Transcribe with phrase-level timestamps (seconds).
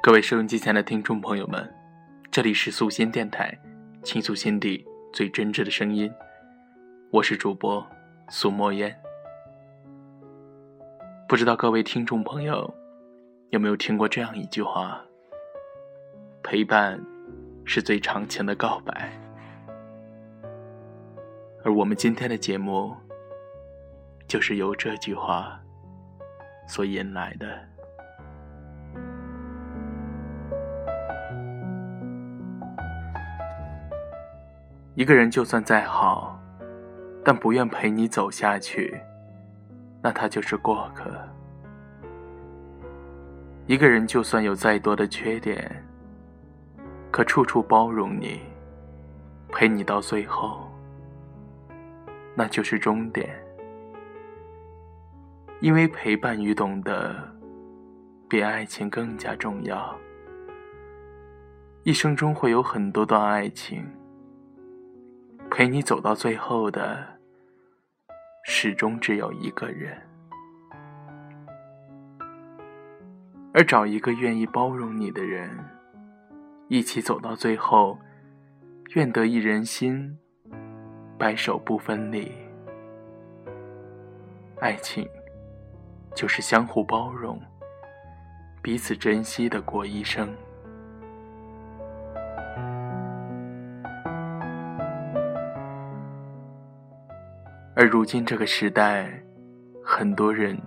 [0.00, 1.68] 各位收音机前的听众朋友们，
[2.30, 3.58] 这里是素心电台，
[4.04, 6.10] 倾诉心底最真挚的声音，
[7.10, 7.84] 我是主播
[8.28, 8.96] 苏墨烟。
[11.28, 12.72] 不知道各位听众朋友
[13.50, 15.04] 有没有听过这样一句话：
[16.44, 16.98] 陪伴
[17.64, 19.12] 是最长情的告白。
[21.64, 22.94] 而我们今天的节目，
[24.28, 25.60] 就是由这句话
[26.68, 27.67] 所引来的。
[34.98, 36.36] 一个人就算再好，
[37.24, 39.00] 但不愿陪你走下去，
[40.02, 41.08] 那他就是过客。
[43.68, 45.84] 一个人就算有再多的缺点，
[47.12, 48.40] 可处处包容你，
[49.50, 50.68] 陪你到最后，
[52.34, 53.40] 那就是终点。
[55.60, 57.14] 因为陪伴与懂得，
[58.28, 59.96] 比爱情更加重要。
[61.84, 63.88] 一生中会有很多段爱情。
[65.50, 67.04] 陪你走到最后的，
[68.44, 70.00] 始终只有一个人。
[73.52, 75.50] 而找一个愿意包容你的人，
[76.68, 77.98] 一起走到最后，
[78.94, 80.16] 愿得一人心，
[81.18, 82.30] 白首不分离。
[84.60, 85.08] 爱情，
[86.14, 87.40] 就是相互包容，
[88.62, 90.32] 彼此珍惜的过一生。
[97.78, 99.08] 而如今这个时代，
[99.84, 100.60] 很多人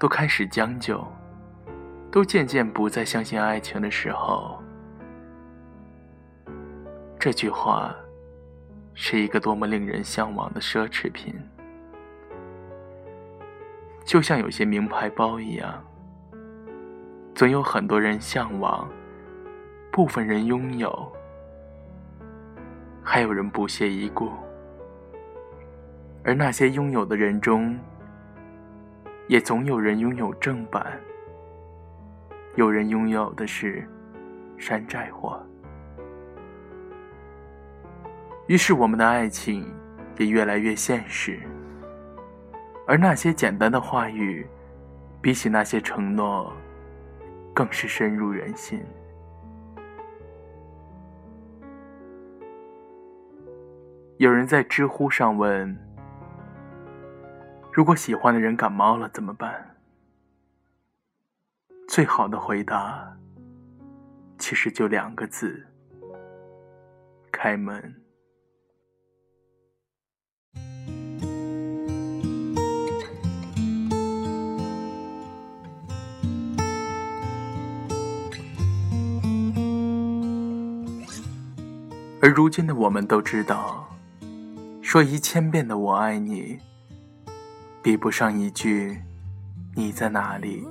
[0.00, 1.06] 都开始将就，
[2.10, 4.60] 都渐渐不再相信爱情的时候，
[7.20, 7.94] 这句话
[8.94, 11.32] 是一个多么令人向往的奢侈品，
[14.04, 15.84] 就像有些名牌包一样，
[17.32, 18.90] 总有很多人向往，
[19.92, 21.12] 部分人拥有，
[23.04, 24.32] 还有人不屑一顾。
[26.24, 27.78] 而那些拥有的人中，
[29.28, 30.98] 也总有人拥有正版，
[32.54, 33.86] 有人拥有的是
[34.56, 35.38] 山寨货。
[38.46, 39.70] 于是，我们的爱情
[40.16, 41.38] 也越来越现实。
[42.86, 44.46] 而那些简单的话语，
[45.20, 46.50] 比起那些承诺，
[47.52, 48.82] 更是深入人心。
[54.16, 55.78] 有人在知乎上问。
[57.74, 59.74] 如果喜欢的人感冒了怎么办？
[61.88, 63.16] 最好的回答，
[64.38, 65.66] 其实就两个字：
[67.32, 68.00] 开门。
[82.22, 83.92] 而如今的我们都知道，
[84.80, 86.60] 说一千遍的“我爱你”。
[87.84, 88.98] 比不上一句
[89.76, 90.66] “你在哪里，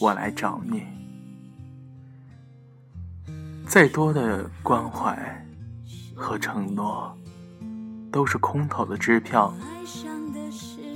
[0.00, 0.84] 我来找你”。
[3.66, 5.44] 再多的关怀
[6.14, 7.12] 和承诺，
[8.12, 9.52] 都是空头的支票，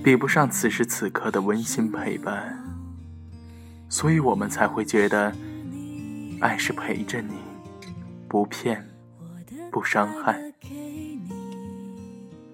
[0.05, 2.57] 比不上此时此刻的温馨陪伴。
[3.89, 5.35] 所以我们才会觉得，
[6.41, 7.35] 爱是陪着你，
[8.29, 8.89] 不骗，
[9.73, 10.41] 不伤害，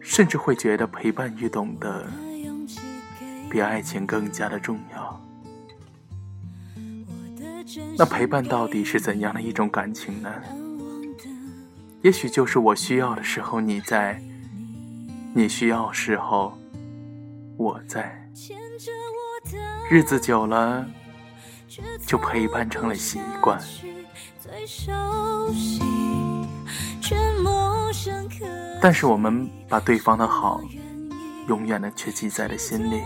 [0.01, 2.07] 甚至会觉得陪伴与懂得。
[3.53, 5.21] 比爱情更加的重要。
[7.99, 10.33] 那陪伴到底是怎样的一种感情呢？
[12.01, 14.19] 也许就是我需要的时候你在，
[15.35, 16.57] 你需要时候
[17.59, 18.27] 我在。
[19.91, 20.87] 日子久了，
[22.07, 23.61] 就陪伴成了习惯。
[28.81, 30.63] 但是我们把对方的好，
[31.49, 33.03] 永远的却记在了心里。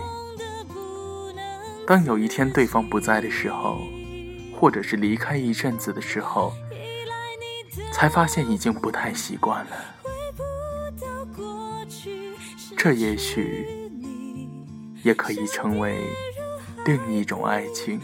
[1.87, 3.79] 当有一天对方不在的时候，
[4.53, 6.51] 或者是离开一阵子的时候，
[7.93, 9.71] 才发现已经不太习惯了。
[12.75, 13.65] 这也许
[15.01, 16.03] 也可以成为
[16.85, 18.01] 另一种爱情。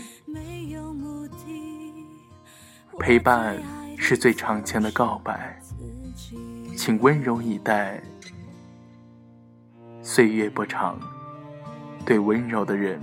[2.97, 3.61] 陪伴
[3.97, 5.61] 是最长情的告白，
[6.77, 8.01] 请温柔以待。
[10.01, 10.97] 岁月不长，
[12.05, 13.01] 对温柔的人。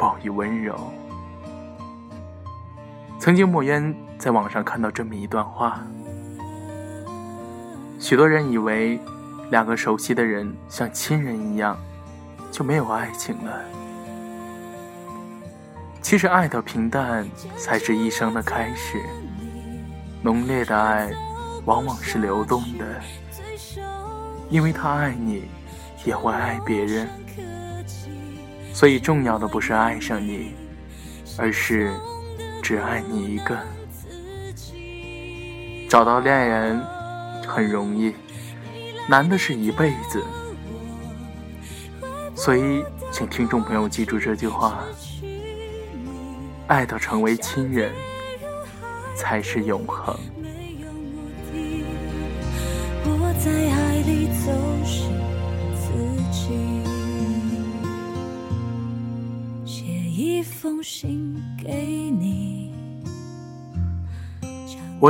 [0.00, 0.74] 报以温柔。
[3.18, 5.82] 曾经，莫言在网上看到这么一段话：
[7.98, 8.98] 许多人以为，
[9.50, 11.76] 两个熟悉的人像亲人一样，
[12.50, 13.60] 就没有爱情了。
[16.00, 18.98] 其实，爱的平淡才是一生的开始。
[20.22, 21.10] 浓烈的爱，
[21.66, 22.86] 往往是流动的，
[24.48, 25.44] 因为他爱你，
[26.06, 27.06] 也会爱别人。
[28.72, 30.54] 所以，重要的不是爱上你，
[31.36, 31.92] 而是
[32.62, 33.58] 只爱你一个。
[35.88, 36.80] 找到恋人
[37.46, 38.14] 很容易，
[39.08, 40.22] 难的是一辈子。
[42.34, 44.82] 所以，请听众朋友记住这句话。
[46.68, 47.92] 爱到成为亲人，
[49.16, 50.16] 才是永恒。
[53.04, 54.52] 我在爱里走
[54.84, 55.09] 失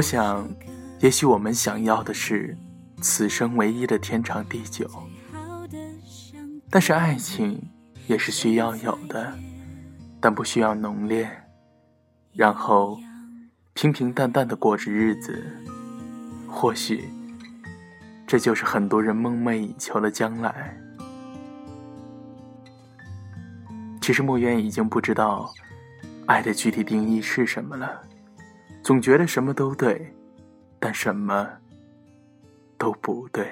[0.00, 0.48] 想，
[1.00, 2.56] 也许我们想要的是
[3.00, 4.88] 此生唯一的天长地久，
[6.70, 7.60] 但是爱情
[8.06, 9.36] 也是需要有的，
[10.20, 11.28] 但不需要浓烈。
[12.32, 12.96] 然后，
[13.74, 15.44] 平平淡淡的过着日子，
[16.46, 17.08] 或许，
[18.28, 20.80] 这就是很多人梦寐以求的将来。
[24.10, 25.54] 其实，莫言已经不知道
[26.26, 28.02] 爱的具体定义是什么了，
[28.82, 30.12] 总觉得什么都对，
[30.80, 31.48] 但什么
[32.76, 33.48] 都不对。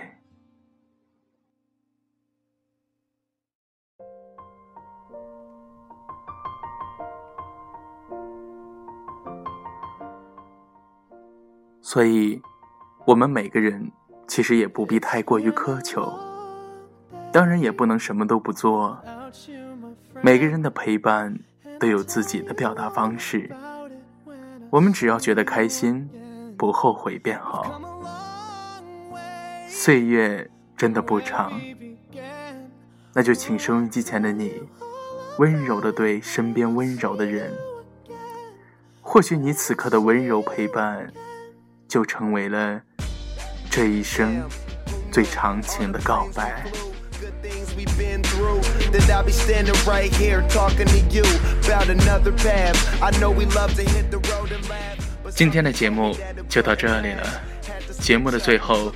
[11.81, 12.43] 所以，
[13.07, 13.93] 我们每个人
[14.27, 16.13] 其实也不必太过于苛求，
[17.33, 19.01] 当然也不能什么都不做。
[20.23, 21.39] 每个人的陪伴
[21.79, 23.51] 都有自己的表达方式，
[24.71, 26.09] 我们只要觉得开心，
[26.57, 27.81] 不后悔便好。
[29.69, 31.61] 岁月真的不长，
[33.15, 34.63] 那就请收音机前的你，
[35.39, 37.53] 温柔的对身边温柔的人。
[39.01, 41.13] 或许你此刻的温柔陪伴。
[41.89, 42.79] 就成为了
[43.71, 44.47] 这一生
[45.11, 46.63] 最长情的告白。
[55.35, 56.17] 今天的节目
[56.49, 57.43] 就到这里了。
[58.01, 58.93] 节目的最后，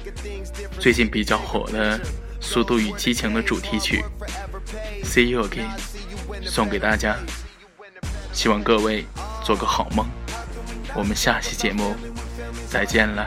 [0.78, 1.98] 最近比较火的
[2.40, 4.04] 《速度与激情》的主题曲
[5.06, 5.68] 《See You Again》
[6.48, 7.16] 送给大家，
[8.32, 9.04] 希望各位
[9.44, 10.06] 做个好梦。
[10.94, 11.94] 我们下期节目。
[12.72, 13.26] 再见了。